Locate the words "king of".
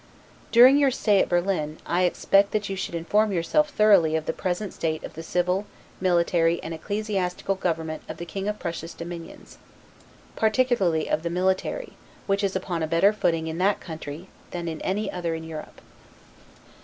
8.25-8.57